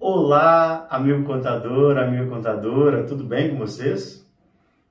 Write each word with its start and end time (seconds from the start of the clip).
Olá, 0.00 0.86
amigo 0.90 1.24
contador, 1.24 1.96
amiga 1.96 2.26
contadora, 2.26 3.04
tudo 3.04 3.24
bem 3.24 3.50
com 3.50 3.58
vocês? 3.58 4.26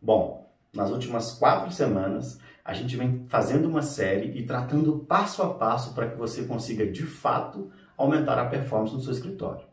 Bom, 0.01 0.49
nas 0.73 0.89
últimas 0.91 1.33
quatro 1.33 1.71
semanas 1.71 2.39
a 2.63 2.73
gente 2.73 2.95
vem 2.95 3.25
fazendo 3.27 3.67
uma 3.67 3.81
série 3.81 4.37
e 4.37 4.45
tratando 4.45 4.99
passo 4.99 5.43
a 5.43 5.53
passo 5.53 5.93
para 5.93 6.07
que 6.07 6.17
você 6.17 6.45
consiga 6.45 6.85
de 6.85 7.03
fato 7.03 7.71
aumentar 7.97 8.39
a 8.39 8.45
performance 8.45 8.93
no 8.93 9.01
seu 9.01 9.11
escritório. 9.11 9.65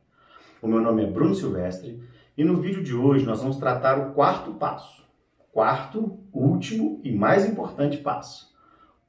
O 0.61 0.67
meu 0.67 0.81
nome 0.81 1.05
é 1.05 1.11
Bruno 1.11 1.35
Silvestre 1.35 2.03
e 2.37 2.45
no 2.45 2.57
vídeo 2.57 2.83
de 2.83 2.95
hoje 2.95 3.25
nós 3.25 3.41
vamos 3.41 3.59
tratar 3.59 3.99
o 3.99 4.13
quarto 4.13 4.53
passo. 4.55 5.03
Quarto, 5.53 6.19
último 6.33 7.01
e 7.05 7.13
mais 7.13 7.45
importante 7.45 7.99
passo 7.99 8.53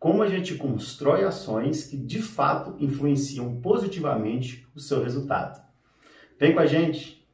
como 0.04 0.21
a 0.21 0.27
gente 0.27 0.55
constrói 0.55 1.23
ações 1.23 1.86
que 1.86 1.95
de 1.95 2.21
fato 2.21 2.75
influenciam 2.77 3.61
positivamente 3.61 4.68
o 4.75 4.80
seu 4.82 5.02
resultado. 5.02 5.64
Vem 6.44 6.54
com 6.54 6.60
a 6.60 6.66
gente! 6.66 7.25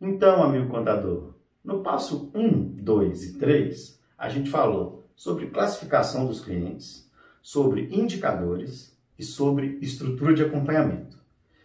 Então, 0.00 0.42
amigo 0.42 0.70
contador, 0.70 1.34
no 1.62 1.82
passo 1.82 2.30
1, 2.34 2.76
2 2.82 3.24
e 3.24 3.38
3, 3.38 4.00
a 4.16 4.30
gente 4.30 4.48
falou 4.48 5.06
sobre 5.14 5.50
classificação 5.50 6.26
dos 6.26 6.40
clientes, 6.40 7.12
sobre 7.42 7.94
indicadores 7.94 8.98
e 9.18 9.22
sobre 9.22 9.76
estrutura 9.82 10.32
de 10.32 10.42
acompanhamento. 10.42 11.18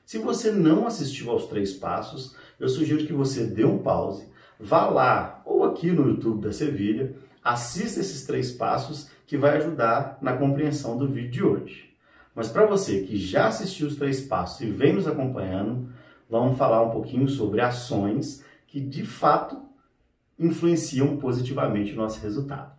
Se 0.05 0.18
você 0.18 0.52
não 0.52 0.85
assistiu 0.85 1.32
aos 1.32 1.48
três 1.48 1.71
passos, 1.71 2.35
eu 2.60 2.68
sugiro 2.68 3.08
que 3.08 3.13
você 3.13 3.46
dê 3.46 3.63
um 3.63 3.77
pause 3.77 4.30
vá 4.62 4.88
lá 4.88 5.41
ou 5.46 5.63
aqui 5.63 5.91
no 5.91 6.08
YouTube 6.08 6.41
da 6.41 6.54
Sevilha, 6.54 7.16
assista 7.44 8.00
esses 8.00 8.26
três 8.26 8.52
passos 8.52 9.09
que 9.26 9.38
vai 9.38 9.58
ajudar 9.58 10.18
na 10.22 10.34
compreensão 10.34 10.98
do 10.98 11.08
vídeo 11.08 11.32
de 11.32 11.44
hoje. 11.44 11.95
Mas 12.36 12.49
para 12.49 12.66
você 12.66 13.02
que 13.02 13.18
já 13.18 13.48
assistiu 13.48 13.88
os 13.88 13.95
três 13.95 14.22
passos 14.22 14.62
e 14.62 14.70
vem 14.70 14.93
nos 14.93 15.07
acompanhando, 15.07 15.90
vamos 16.30 16.57
falar 16.57 16.82
um 16.82 16.91
pouquinho 16.91 17.27
sobre 17.27 17.62
ações 17.62 18.43
que 18.68 18.80
de 18.80 19.05
fato 19.05 19.62
influenciam 20.40 21.18
positivamente 21.18 21.93
o 21.93 21.98
nosso 21.98 22.21
resultado. 22.21 22.71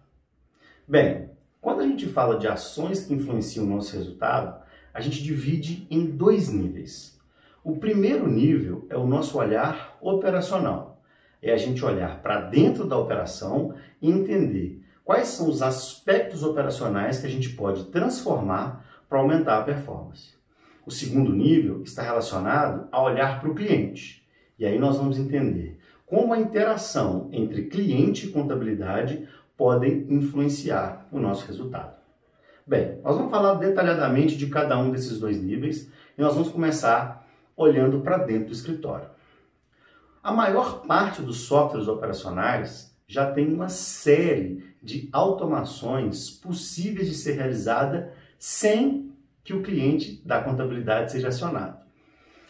Bem, 0.87 1.31
quando 1.61 1.81
a 1.81 1.87
gente 1.87 2.09
fala 2.09 2.39
de 2.39 2.49
ações 2.49 3.05
que 3.05 3.15
influenciam 3.15 3.67
o 3.67 3.69
nosso 3.69 3.97
resultado, 3.97 4.63
a 4.93 5.01
gente 5.01 5.23
divide 5.23 5.87
em 5.91 6.05
dois 6.05 6.49
níveis. 6.49 7.19
O 7.63 7.77
primeiro 7.77 8.29
nível 8.29 8.87
é 8.91 8.97
o 8.97 9.07
nosso 9.07 9.39
olhar 9.39 9.97
operacional 10.01 10.92
é 11.43 11.53
a 11.53 11.57
gente 11.57 11.85
olhar 11.85 12.23
para 12.23 12.43
dentro 12.43 12.87
da 12.87 12.97
operação 12.97 13.75
e 14.01 14.09
entender 14.09 14.81
quais 15.05 15.29
são 15.29 15.49
os 15.49 15.61
aspectos 15.61 16.45
operacionais 16.45 17.19
que 17.19 17.27
a 17.27 17.31
gente 17.31 17.51
pode 17.51 17.87
transformar 17.87 18.87
para 19.09 19.19
aumentar 19.19 19.59
a 19.59 19.63
performance. 19.63 20.35
O 20.87 20.91
segundo 20.91 21.33
nível 21.33 21.83
está 21.83 22.03
relacionado 22.03 22.89
a 22.91 23.03
olhar 23.03 23.41
para 23.41 23.51
o 23.51 23.55
cliente. 23.55 24.27
E 24.59 24.65
aí 24.65 24.79
nós 24.79 24.97
vamos 24.97 25.19
entender 25.19 25.79
como 26.07 26.33
a 26.33 26.39
interação 26.39 27.29
entre 27.33 27.67
cliente 27.67 28.27
e 28.27 28.31
contabilidade 28.31 29.29
podem 29.57 30.07
influenciar 30.09 31.07
o 31.11 31.19
nosso 31.19 31.47
resultado. 31.47 31.97
Bem, 32.67 33.01
nós 33.03 33.17
vamos 33.17 33.31
falar 33.31 33.55
detalhadamente 33.55 34.37
de 34.37 34.47
cada 34.47 34.79
um 34.79 34.91
desses 34.91 35.19
dois 35.19 35.41
níveis 35.41 35.91
e 36.17 36.21
nós 36.21 36.35
vamos 36.35 36.51
começar 36.51 37.27
olhando 37.57 38.01
para 38.01 38.19
dentro 38.19 38.47
do 38.47 38.53
escritório. 38.53 39.12
A 40.23 40.31
maior 40.31 40.87
parte 40.87 41.21
dos 41.21 41.39
softwares 41.41 41.89
operacionais 41.89 42.97
já 43.09 43.33
tem 43.33 43.53
uma 43.53 43.69
série 43.69 44.65
de 44.81 45.09
automações 45.13 46.31
possíveis 46.31 47.09
de 47.09 47.15
ser 47.17 47.33
realizada 47.33 48.13
sem 48.39 49.11
que 49.43 49.53
o 49.53 49.63
cliente 49.63 50.23
da 50.25 50.41
contabilidade 50.41 51.11
seja 51.11 51.27
acionado. 51.27 51.77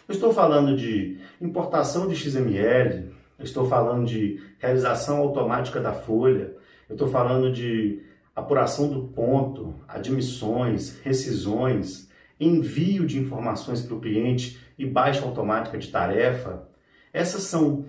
Eu 0.06 0.12
estou 0.12 0.34
falando 0.34 0.76
de 0.76 1.18
importação 1.40 2.06
de 2.06 2.14
XML, 2.14 3.10
eu 3.38 3.44
estou 3.44 3.66
falando 3.66 4.04
de 4.04 4.38
realização 4.58 5.20
automática 5.20 5.80
da 5.80 5.94
folha, 5.94 6.54
eu 6.90 6.94
estou 6.94 7.08
falando 7.08 7.50
de 7.50 8.02
apuração 8.36 8.86
do 8.88 9.08
ponto, 9.08 9.74
admissões, 9.88 11.00
rescisões, 11.00 12.10
envio 12.38 13.06
de 13.06 13.18
informações 13.18 13.80
para 13.80 13.96
o 13.96 14.00
cliente 14.00 14.60
e 14.78 14.84
baixa 14.84 15.24
automática 15.24 15.78
de 15.78 15.88
tarefa, 15.88 16.70
essas 17.12 17.42
são 17.42 17.84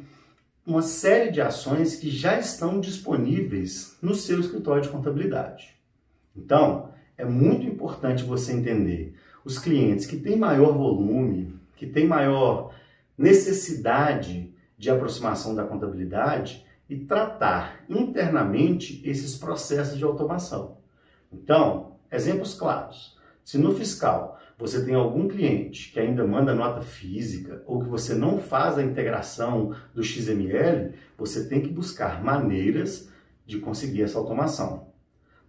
uma 0.65 0.81
série 0.81 1.31
de 1.31 1.41
ações 1.41 1.95
que 1.95 2.09
já 2.09 2.39
estão 2.39 2.79
disponíveis 2.79 3.97
no 4.01 4.15
seu 4.15 4.39
escritório 4.39 4.83
de 4.83 4.89
contabilidade. 4.89 5.75
Então, 6.35 6.89
é 7.17 7.25
muito 7.25 7.65
importante 7.65 8.23
você 8.23 8.53
entender 8.53 9.15
os 9.43 9.59
clientes 9.59 10.05
que 10.05 10.17
têm 10.17 10.37
maior 10.37 10.73
volume, 10.73 11.59
que 11.75 11.85
têm 11.85 12.07
maior 12.07 12.73
necessidade 13.17 14.53
de 14.77 14.89
aproximação 14.89 15.53
da 15.53 15.65
contabilidade 15.65 16.65
e 16.89 16.97
tratar 16.97 17.83
internamente 17.89 19.01
esses 19.05 19.35
processos 19.35 19.97
de 19.97 20.03
automação. 20.03 20.77
Então, 21.31 21.95
exemplos 22.11 22.53
claros. 22.53 23.17
Se 23.43 23.57
no 23.57 23.73
fiscal 23.73 24.39
você 24.63 24.85
tem 24.85 24.95
algum 24.95 25.27
cliente 25.27 25.91
que 25.91 25.99
ainda 25.99 26.25
manda 26.25 26.55
nota 26.55 26.81
física 26.81 27.61
ou 27.65 27.83
que 27.83 27.89
você 27.89 28.15
não 28.15 28.37
faz 28.37 28.77
a 28.77 28.81
integração 28.81 29.75
do 29.93 30.01
XML, 30.01 30.93
você 31.17 31.49
tem 31.49 31.59
que 31.59 31.67
buscar 31.67 32.23
maneiras 32.23 33.11
de 33.45 33.59
conseguir 33.59 34.03
essa 34.03 34.17
automação. 34.17 34.87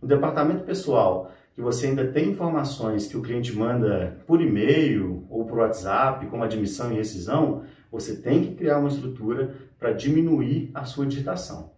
No 0.03 0.09
departamento 0.09 0.65
pessoal, 0.65 1.31
que 1.55 1.61
você 1.61 1.87
ainda 1.87 2.09
tem 2.09 2.31
informações 2.31 3.07
que 3.07 3.17
o 3.17 3.23
cliente 3.23 3.57
manda 3.57 4.19
por 4.27 4.43
e-mail 4.43 5.25
ou 5.31 5.45
por 5.45 5.59
WhatsApp, 5.59 6.27
como 6.27 6.43
admissão 6.43 6.91
e 6.91 6.97
rescisão, 6.97 7.63
você 7.93 8.17
tem 8.17 8.43
que 8.43 8.57
criar 8.57 8.81
uma 8.81 8.89
estrutura 8.89 9.55
para 9.79 9.93
diminuir 9.93 10.73
a 10.75 10.85
sua 10.85 11.07
digitação. 11.07 11.74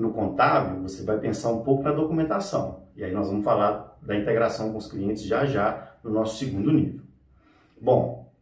No 0.00 0.14
contábil, 0.14 0.80
você 0.80 1.02
vai 1.02 1.18
pensar 1.18 1.50
um 1.50 1.62
pouco 1.62 1.82
na 1.82 1.92
documentação. 1.92 2.84
E 2.96 3.04
aí 3.04 3.12
nós 3.12 3.28
vamos 3.28 3.44
falar 3.44 3.98
da 4.00 4.16
integração 4.16 4.72
com 4.72 4.78
os 4.78 4.90
clientes 4.90 5.22
já 5.24 5.44
já 5.44 5.92
no 6.02 6.10
nosso 6.10 6.38
segundo 6.38 6.72
nível. 6.72 7.02
Bom, 7.78 8.32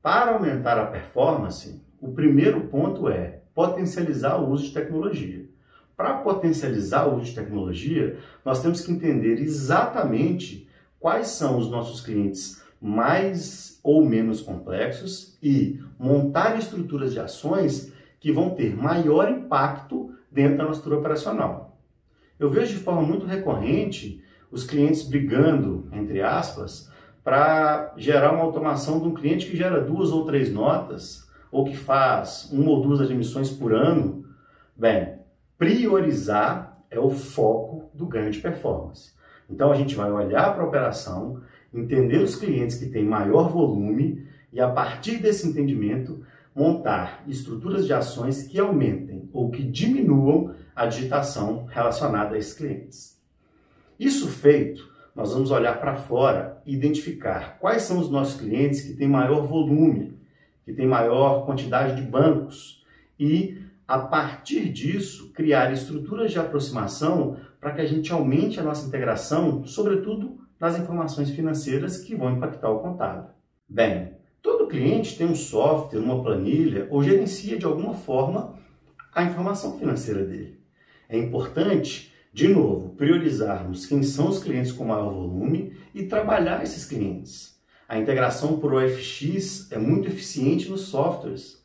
para 0.00 0.34
aumentar 0.34 0.78
a 0.78 0.86
performance, 0.86 1.82
o 2.00 2.12
primeiro 2.12 2.68
ponto 2.68 3.08
é 3.08 3.40
potencializar 3.52 4.36
o 4.36 4.48
uso 4.48 4.66
de 4.66 4.74
tecnologia. 4.74 5.48
Para 5.96 6.18
potencializar 6.18 7.08
o 7.08 7.16
uso 7.16 7.24
de 7.24 7.34
tecnologia, 7.34 8.16
nós 8.44 8.62
temos 8.62 8.80
que 8.80 8.92
entender 8.92 9.40
exatamente 9.40 10.68
quais 11.00 11.26
são 11.26 11.58
os 11.58 11.68
nossos 11.68 12.00
clientes 12.00 12.62
mais 12.80 13.80
ou 13.82 14.04
menos 14.04 14.40
complexos 14.40 15.36
e 15.42 15.80
montar 15.98 16.56
estruturas 16.56 17.12
de 17.12 17.18
ações 17.18 17.92
que 18.20 18.30
vão 18.30 18.50
ter 18.50 18.76
maior 18.76 19.28
impacto 19.28 20.05
dentro 20.36 20.58
da 20.58 20.64
nossa 20.64 20.80
estrutura 20.80 21.00
operacional. 21.00 21.80
Eu 22.38 22.50
vejo 22.50 22.74
de 22.76 22.84
forma 22.84 23.00
muito 23.00 23.24
recorrente 23.24 24.22
os 24.52 24.64
clientes 24.64 25.08
brigando, 25.08 25.88
entre 25.90 26.20
aspas, 26.20 26.92
para 27.24 27.94
gerar 27.96 28.32
uma 28.32 28.44
automação 28.44 29.00
de 29.00 29.08
um 29.08 29.14
cliente 29.14 29.46
que 29.46 29.56
gera 29.56 29.80
duas 29.80 30.12
ou 30.12 30.26
três 30.26 30.52
notas, 30.52 31.26
ou 31.50 31.64
que 31.64 31.74
faz 31.74 32.50
uma 32.52 32.70
ou 32.70 32.82
duas 32.82 33.00
admissões 33.00 33.48
por 33.50 33.72
ano. 33.72 34.26
Bem, 34.76 35.20
priorizar 35.56 36.84
é 36.90 37.00
o 37.00 37.08
foco 37.08 37.90
do 37.94 38.06
ganho 38.06 38.30
de 38.30 38.38
performance. 38.38 39.12
Então 39.48 39.72
a 39.72 39.74
gente 39.74 39.94
vai 39.94 40.12
olhar 40.12 40.52
para 40.52 40.62
a 40.62 40.66
operação, 40.66 41.40
entender 41.72 42.18
os 42.18 42.36
clientes 42.36 42.76
que 42.76 42.90
têm 42.90 43.04
maior 43.04 43.48
volume 43.48 44.26
e 44.52 44.60
a 44.60 44.68
partir 44.68 45.16
desse 45.16 45.48
entendimento 45.48 46.22
montar 46.56 47.22
estruturas 47.28 47.86
de 47.86 47.92
ações 47.92 48.46
que 48.46 48.58
aumentem 48.58 49.28
ou 49.30 49.50
que 49.50 49.62
diminuam 49.62 50.54
a 50.74 50.86
digitação 50.86 51.66
relacionada 51.66 52.34
a 52.34 52.38
esses 52.38 52.54
clientes. 52.54 53.20
Isso 54.00 54.26
feito, 54.26 54.90
nós 55.14 55.32
vamos 55.32 55.50
olhar 55.50 55.78
para 55.78 55.96
fora 55.96 56.62
e 56.64 56.74
identificar 56.74 57.58
quais 57.58 57.82
são 57.82 57.98
os 57.98 58.10
nossos 58.10 58.40
clientes 58.40 58.80
que 58.80 58.94
têm 58.94 59.06
maior 59.06 59.46
volume, 59.46 60.18
que 60.64 60.72
têm 60.72 60.86
maior 60.86 61.44
quantidade 61.44 62.00
de 62.00 62.08
bancos 62.08 62.84
e, 63.20 63.62
a 63.86 63.98
partir 63.98 64.70
disso, 64.72 65.32
criar 65.32 65.72
estruturas 65.72 66.32
de 66.32 66.38
aproximação 66.38 67.36
para 67.60 67.72
que 67.72 67.80
a 67.82 67.86
gente 67.86 68.12
aumente 68.12 68.58
a 68.58 68.62
nossa 68.62 68.86
integração, 68.86 69.64
sobretudo 69.64 70.40
nas 70.58 70.78
informações 70.78 71.30
financeiras 71.30 71.98
que 71.98 72.14
vão 72.14 72.32
impactar 72.32 72.70
o 72.70 72.80
contábil. 72.80 73.24
Bem, 73.68 74.15
Todo 74.66 74.68
cliente 74.68 75.16
tem 75.16 75.28
um 75.28 75.34
software, 75.34 76.00
uma 76.00 76.20
planilha 76.20 76.88
ou 76.90 77.00
gerencia 77.00 77.56
de 77.56 77.64
alguma 77.64 77.94
forma 77.94 78.58
a 79.14 79.22
informação 79.22 79.78
financeira 79.78 80.24
dele. 80.24 80.58
É 81.08 81.16
importante, 81.16 82.12
de 82.32 82.48
novo, 82.48 82.90
priorizarmos 82.96 83.86
quem 83.86 84.02
são 84.02 84.28
os 84.28 84.42
clientes 84.42 84.72
com 84.72 84.84
maior 84.84 85.12
volume 85.14 85.72
e 85.94 86.02
trabalhar 86.02 86.64
esses 86.64 86.84
clientes. 86.84 87.56
A 87.88 87.96
integração 87.96 88.58
por 88.58 88.74
OFX 88.74 89.70
é 89.70 89.78
muito 89.78 90.08
eficiente 90.08 90.68
nos 90.68 90.82
softwares. 90.82 91.64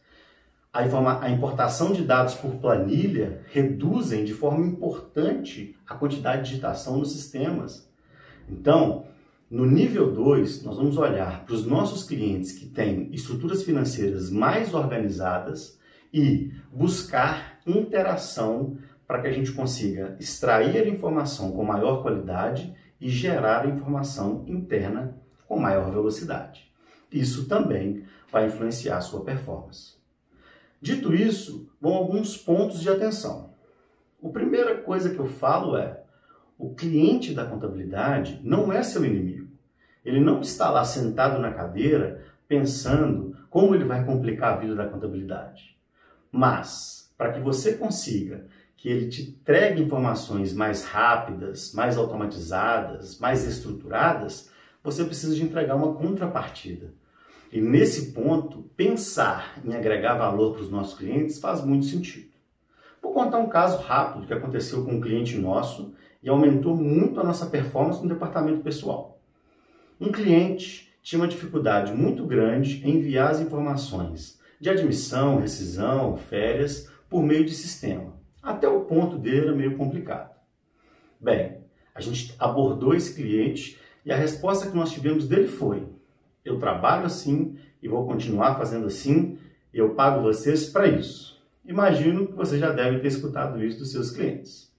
A, 0.72 0.82
a 1.26 1.30
importação 1.32 1.94
de 1.94 2.04
dados 2.04 2.36
por 2.36 2.58
planilha 2.58 3.42
reduzem 3.52 4.24
de 4.24 4.34
forma 4.34 4.64
importante 4.64 5.76
a 5.88 5.96
quantidade 5.96 6.44
de 6.44 6.50
digitação 6.50 7.00
nos 7.00 7.12
sistemas. 7.12 7.90
Então, 8.48 9.06
no 9.52 9.66
nível 9.66 10.14
2, 10.14 10.64
nós 10.64 10.78
vamos 10.78 10.96
olhar 10.96 11.44
para 11.44 11.54
os 11.54 11.66
nossos 11.66 12.06
clientes 12.06 12.54
que 12.54 12.66
têm 12.66 13.14
estruturas 13.14 13.64
financeiras 13.64 14.30
mais 14.30 14.74
organizadas 14.74 15.78
e 16.14 16.54
buscar 16.72 17.60
interação 17.68 18.78
para 19.06 19.22
que 19.22 19.28
a 19.28 19.32
gente 19.32 19.52
consiga 19.52 20.16
extrair 20.22 20.78
a 20.78 20.88
informação 20.88 21.52
com 21.52 21.66
maior 21.66 22.02
qualidade 22.02 22.74
e 23.00 23.10
gerar 23.10 23.66
a 23.66 23.68
informação 23.68 24.46
interna 24.48 25.18
com 25.46 25.60
maior 25.60 25.92
velocidade. 25.92 26.72
Isso 27.12 27.46
também 27.46 28.06
vai 28.32 28.48
influenciar 28.48 29.00
a 29.00 29.02
sua 29.02 29.26
performance. 29.26 29.98
Dito 30.82 31.14
isso, 31.14 31.70
vão 31.82 31.94
alguns 31.94 32.38
pontos 32.38 32.80
de 32.80 32.90
atenção. 32.90 33.54
A 34.24 34.30
primeira 34.30 34.78
coisa 34.78 35.10
que 35.10 35.20
eu 35.20 35.28
falo 35.28 35.76
é: 35.76 36.02
o 36.58 36.74
cliente 36.74 37.34
da 37.34 37.44
contabilidade 37.44 38.40
não 38.44 38.72
é 38.72 38.82
seu 38.82 39.04
inimigo. 39.04 39.41
Ele 40.04 40.20
não 40.20 40.42
está 40.42 40.70
lá 40.70 40.84
sentado 40.84 41.40
na 41.40 41.52
cadeira 41.52 42.24
pensando 42.48 43.36
como 43.50 43.76
ele 43.76 43.84
vai 43.84 44.04
complicar 44.06 44.54
a 44.54 44.58
vida 44.58 44.76
da 44.76 44.88
contabilidade. 44.88 45.78
Mas, 46.32 47.14
para 47.18 47.34
que 47.34 47.40
você 47.40 47.74
consiga 47.74 48.46
que 48.76 48.90
ele 48.90 49.10
te 49.10 49.22
entregue 49.22 49.82
informações 49.82 50.54
mais 50.54 50.84
rápidas, 50.84 51.72
mais 51.74 51.98
automatizadas, 51.98 53.20
mais 53.20 53.46
estruturadas, 53.46 54.50
você 54.84 55.04
precisa 55.04 55.36
de 55.36 55.44
entregar 55.44 55.76
uma 55.76 55.94
contrapartida. 55.94 56.94
E 57.52 57.62
nesse 57.62 58.12
ponto, 58.12 58.64
pensar 58.76 59.60
em 59.64 59.76
agregar 59.76 60.16
valor 60.16 60.54
para 60.54 60.64
os 60.64 60.72
nossos 60.72 60.98
clientes 60.98 61.40
faz 61.40 61.64
muito 61.64 61.86
sentido. 61.86 62.32
Vou 63.02 63.14
contar 63.14 63.38
um 63.38 63.50
caso 63.50 63.82
rápido 63.82 64.26
que 64.26 64.34
aconteceu 64.34 64.84
com 64.84 64.94
um 64.94 65.02
cliente 65.02 65.38
nosso 65.38 65.94
e 66.24 66.30
aumentou 66.30 66.76
muito 66.76 67.20
a 67.20 67.24
nossa 67.24 67.48
performance 67.48 68.02
no 68.02 68.10
departamento 68.10 68.62
pessoal. 68.62 69.21
Um 70.02 70.12
cliente 70.12 70.92
tinha 71.04 71.22
uma 71.22 71.28
dificuldade 71.28 71.94
muito 71.94 72.26
grande 72.26 72.82
em 72.84 72.96
enviar 72.96 73.30
as 73.30 73.40
informações 73.40 74.40
de 74.60 74.68
admissão, 74.68 75.40
rescisão, 75.40 76.18
férias 76.18 76.90
por 77.08 77.22
meio 77.22 77.46
de 77.46 77.54
sistema. 77.54 78.20
Até 78.42 78.68
o 78.68 78.82
ponto 78.86 79.16
dele 79.20 79.42
era 79.42 79.56
meio 79.56 79.78
complicado. 79.78 80.36
Bem, 81.20 81.60
a 81.94 82.02
gente 82.02 82.34
abordou 82.40 82.96
esse 82.96 83.14
cliente 83.14 83.78
e 84.04 84.12
a 84.12 84.16
resposta 84.16 84.72
que 84.72 84.76
nós 84.76 84.92
tivemos 84.92 85.28
dele 85.28 85.48
foi: 85.48 85.88
eu 86.44 86.58
trabalho 86.58 87.06
assim 87.06 87.56
e 87.80 87.88
vou 87.88 88.08
continuar 88.08 88.56
fazendo 88.56 88.88
assim, 88.88 89.38
eu 89.72 89.94
pago 89.94 90.24
vocês 90.24 90.68
para 90.68 90.88
isso. 90.88 91.40
Imagino 91.64 92.26
que 92.26 92.34
você 92.34 92.58
já 92.58 92.72
deve 92.72 93.02
ter 93.02 93.08
escutado 93.10 93.64
isso 93.64 93.78
dos 93.78 93.92
seus 93.92 94.10
clientes. 94.10 94.74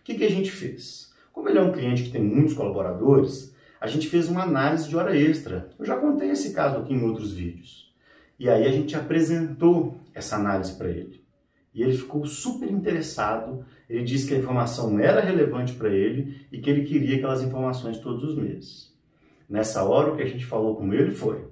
O 0.00 0.04
que, 0.04 0.14
que 0.14 0.24
a 0.24 0.30
gente 0.30 0.48
fez? 0.48 1.12
Como 1.32 1.48
ele 1.48 1.58
é 1.58 1.62
um 1.62 1.72
cliente 1.72 2.04
que 2.04 2.12
tem 2.12 2.22
muitos 2.22 2.54
colaboradores, 2.54 3.50
a 3.80 3.86
gente 3.86 4.08
fez 4.08 4.28
uma 4.28 4.42
análise 4.42 4.88
de 4.88 4.96
hora 4.96 5.16
extra. 5.16 5.70
Eu 5.78 5.86
já 5.86 5.96
contei 5.96 6.30
esse 6.30 6.52
caso 6.52 6.76
aqui 6.76 6.92
em 6.92 7.02
outros 7.02 7.32
vídeos. 7.32 7.90
E 8.38 8.48
aí 8.48 8.66
a 8.66 8.70
gente 8.70 8.94
apresentou 8.94 9.98
essa 10.14 10.36
análise 10.36 10.74
para 10.74 10.90
ele. 10.90 11.24
E 11.72 11.82
ele 11.82 11.96
ficou 11.96 12.26
super 12.26 12.70
interessado. 12.70 13.64
Ele 13.88 14.04
disse 14.04 14.28
que 14.28 14.34
a 14.34 14.38
informação 14.38 14.98
era 14.98 15.20
relevante 15.20 15.72
para 15.72 15.88
ele 15.88 16.46
e 16.52 16.60
que 16.60 16.68
ele 16.68 16.84
queria 16.84 17.16
aquelas 17.16 17.42
informações 17.42 17.98
todos 17.98 18.22
os 18.22 18.36
meses. 18.36 18.94
Nessa 19.48 19.82
hora, 19.82 20.12
o 20.12 20.16
que 20.16 20.22
a 20.22 20.28
gente 20.28 20.44
falou 20.44 20.76
com 20.76 20.92
ele 20.92 21.12
foi: 21.12 21.48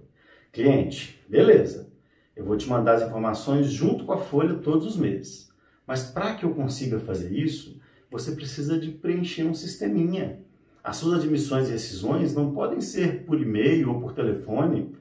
cliente, 0.52 1.18
beleza, 1.28 1.90
eu 2.36 2.44
vou 2.44 2.56
te 2.56 2.68
mandar 2.68 2.94
as 2.94 3.02
informações 3.02 3.68
junto 3.68 4.04
com 4.04 4.12
a 4.12 4.18
folha 4.18 4.54
todos 4.54 4.86
os 4.86 4.96
meses. 4.96 5.50
Mas 5.86 6.04
para 6.04 6.34
que 6.34 6.44
eu 6.44 6.54
consiga 6.54 7.00
fazer 7.00 7.32
isso, 7.32 7.80
você 8.10 8.32
precisa 8.32 8.78
de 8.78 8.90
preencher 8.90 9.44
um 9.44 9.54
sisteminha. 9.54 10.40
As 10.88 10.96
suas 10.96 11.18
admissões 11.18 11.68
e 11.68 11.72
rescisões 11.72 12.34
não 12.34 12.50
podem 12.50 12.80
ser 12.80 13.26
por 13.26 13.38
e-mail 13.38 13.92
ou 13.92 14.00
por 14.00 14.14
telefone. 14.14 14.96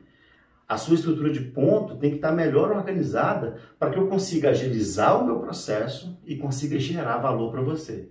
A 0.68 0.76
sua 0.76 0.96
estrutura 0.96 1.32
de 1.32 1.40
ponto 1.40 1.96
tem 1.96 2.10
que 2.10 2.18
estar 2.18 2.34
melhor 2.34 2.72
organizada 2.72 3.56
para 3.80 3.92
que 3.92 3.98
eu 3.98 4.06
consiga 4.10 4.50
agilizar 4.50 5.18
o 5.18 5.26
meu 5.26 5.40
processo 5.40 6.20
e 6.26 6.36
consiga 6.36 6.78
gerar 6.78 7.20
valor 7.20 7.54
para 7.54 7.62
você. 7.62 8.10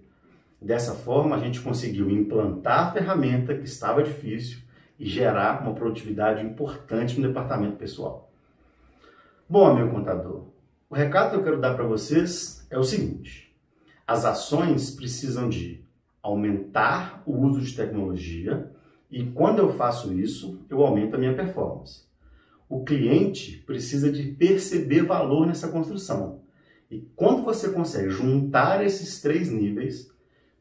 Dessa 0.58 0.94
forma, 0.94 1.36
a 1.36 1.38
gente 1.38 1.60
conseguiu 1.60 2.08
implantar 2.08 2.86
a 2.86 2.92
ferramenta 2.92 3.54
que 3.54 3.66
estava 3.66 4.02
difícil 4.02 4.60
e 4.98 5.06
gerar 5.06 5.60
uma 5.60 5.74
produtividade 5.74 6.46
importante 6.46 7.20
no 7.20 7.28
departamento 7.28 7.76
pessoal. 7.76 8.32
Bom, 9.46 9.66
amigo 9.66 9.90
contador, 9.90 10.46
o 10.88 10.94
recado 10.94 11.32
que 11.32 11.36
eu 11.36 11.44
quero 11.44 11.60
dar 11.60 11.74
para 11.74 11.84
vocês 11.84 12.66
é 12.70 12.78
o 12.78 12.82
seguinte: 12.82 13.54
as 14.06 14.24
ações 14.24 14.92
precisam 14.92 15.50
de 15.50 15.85
aumentar 16.26 17.22
o 17.24 17.32
uso 17.38 17.60
de 17.60 17.74
tecnologia 17.74 18.70
e 19.10 19.24
quando 19.26 19.60
eu 19.60 19.72
faço 19.72 20.12
isso, 20.12 20.60
eu 20.68 20.84
aumento 20.84 21.14
a 21.14 21.18
minha 21.18 21.34
performance. 21.34 22.04
O 22.68 22.84
cliente 22.84 23.58
precisa 23.64 24.10
de 24.10 24.24
perceber 24.32 25.02
valor 25.02 25.46
nessa 25.46 25.68
construção. 25.68 26.40
E 26.90 27.00
quando 27.14 27.42
você 27.42 27.70
consegue 27.70 28.10
juntar 28.10 28.84
esses 28.84 29.20
três 29.20 29.50
níveis, 29.50 30.10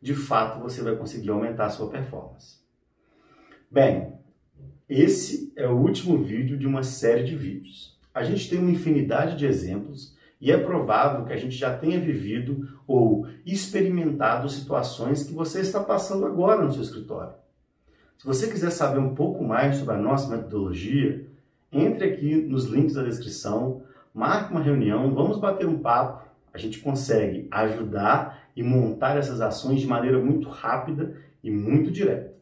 de 0.02 0.14
fato 0.14 0.62
você 0.62 0.84
vai 0.84 0.96
conseguir 0.96 1.32
aumentar 1.32 1.66
a 1.66 1.70
sua 1.72 1.90
performance. 1.90 2.60
Bem, 3.70 4.14
esse 4.88 5.52
é 5.56 5.68
o 5.68 5.78
último 5.78 6.24
vídeo 6.24 6.58
de 6.58 6.68
uma 6.68 6.84
série 6.84 7.24
de 7.24 7.36
vídeos. 7.36 8.00
A 8.14 8.24
gente 8.24 8.48
tem 8.48 8.60
uma 8.60 8.72
infinidade 8.72 9.36
de 9.36 9.48
exemplos 9.48 10.16
e 10.40 10.52
é 10.52 10.58
provável 10.58 11.26
que 11.26 11.34
a 11.34 11.38
gente 11.38 11.56
já 11.56 11.76
tenha 11.76 12.00
vivido 12.00 12.68
ou 12.86 13.28
experimentado 13.46 14.50
situações 14.50 15.24
que 15.24 15.34
você 15.34 15.62
está 15.62 15.80
passando 15.80 16.26
agora 16.26 16.64
no 16.64 16.72
seu 16.72 16.82
escritório. 16.82 17.34
Se 18.18 18.26
você 18.26 18.48
quiser 18.48 18.72
saber 18.72 19.00
um 19.00 19.16
pouco 19.16 19.44
mais 19.44 19.78
sobre 19.78 19.96
a 19.96 19.98
nossa 19.98 20.36
metodologia, 20.36 21.26
entre 21.72 22.06
aqui 22.06 22.36
nos 22.36 22.66
links 22.66 22.94
da 22.94 23.04
descrição, 23.04 23.84
marque 24.14 24.52
uma 24.52 24.62
reunião, 24.62 25.14
vamos 25.14 25.38
bater 25.40 25.68
um 25.68 25.80
papo. 25.80 26.26
A 26.54 26.58
gente 26.58 26.80
consegue 26.80 27.48
ajudar 27.52 28.50
e 28.56 28.64
montar 28.64 29.18
essas 29.18 29.42
ações 29.42 29.82
de 29.82 29.88
maneira 29.88 30.18
muito 30.18 30.48
rápida 30.48 31.18
e 31.44 31.52
muito 31.52 31.92
direta. 31.92 32.34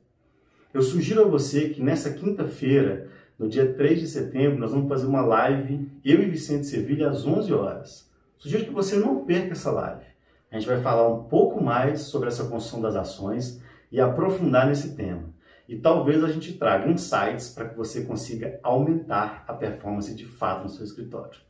Eu 0.74 0.82
sugiro 0.82 1.24
a 1.24 1.28
você 1.28 1.70
que 1.70 1.82
nessa 1.82 2.12
quinta-feira 2.14 3.10
no 3.44 3.50
dia 3.50 3.74
3 3.74 4.00
de 4.00 4.08
setembro, 4.08 4.58
nós 4.58 4.72
vamos 4.72 4.88
fazer 4.88 5.06
uma 5.06 5.20
live, 5.20 5.92
eu 6.04 6.24
e 6.24 6.30
Vicente 6.30 6.66
Sevilha, 6.66 7.10
às 7.10 7.28
11 7.28 7.54
horas. 7.54 8.10
Sugiro 8.38 8.64
que 8.64 8.72
você 8.72 8.96
não 8.96 9.26
perca 9.26 9.52
essa 9.52 9.70
live. 9.70 10.06
A 10.50 10.58
gente 10.58 10.68
vai 10.68 10.82
falar 10.82 11.10
um 11.10 11.24
pouco 11.24 11.62
mais 11.62 12.02
sobre 12.04 12.30
essa 12.30 12.46
construção 12.46 12.80
das 12.80 12.96
ações 12.96 13.62
e 13.92 14.00
aprofundar 14.00 14.66
nesse 14.66 14.96
tema. 14.96 15.24
E 15.68 15.76
talvez 15.76 16.24
a 16.24 16.30
gente 16.30 16.54
traga 16.54 16.90
insights 16.90 17.50
para 17.50 17.68
que 17.68 17.76
você 17.76 18.06
consiga 18.06 18.60
aumentar 18.64 19.44
a 19.46 19.54
performance 19.54 20.16
de 20.16 20.26
fato 20.26 20.64
no 20.64 20.70
seu 20.70 20.86
escritório. 20.86 21.42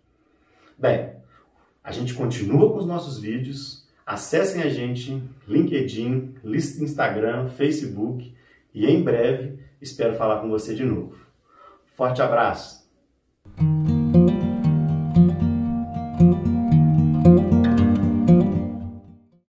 Bem, 0.76 1.12
a 1.84 1.92
gente 1.92 2.16
continua 2.16 2.72
com 2.72 2.80
os 2.80 2.88
nossos 2.88 3.20
vídeos. 3.20 3.88
Acessem 4.04 4.64
a 4.64 4.70
gente, 4.70 5.22
LinkedIn, 5.48 6.38
lista 6.44 6.84
Instagram, 6.84 7.50
Facebook 7.50 8.34
e 8.74 8.88
em 8.88 9.04
breve 9.04 9.60
espero 9.80 10.16
falar 10.16 10.42
com 10.42 10.50
você 10.50 10.74
de 10.74 10.84
novo. 10.84 11.23
Forte 11.94 12.24
abraço! 12.24 12.84